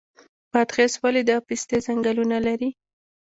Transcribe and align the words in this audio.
بادغیس 0.51 0.93
ولې 1.01 1.21
د 1.29 1.31
پستې 1.47 1.77
ځنګلونه 1.85 2.37
لري؟ 2.47 2.69